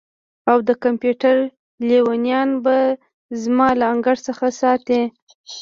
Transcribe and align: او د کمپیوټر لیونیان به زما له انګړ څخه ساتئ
او 0.51 0.57
د 0.67 0.69
کمپیوټر 0.83 1.35
لیونیان 1.87 2.49
به 2.63 2.77
زما 3.41 3.69
له 3.79 3.85
انګړ 3.93 4.15
څخه 4.27 4.45
ساتئ 4.59 5.01